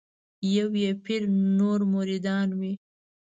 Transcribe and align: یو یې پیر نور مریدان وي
یو 0.55 0.69
یې 0.83 0.91
پیر 1.05 1.21
نور 1.57 1.79
مریدان 1.93 2.47
وي 2.59 2.73